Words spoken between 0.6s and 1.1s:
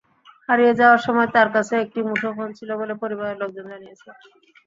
যাওয়ার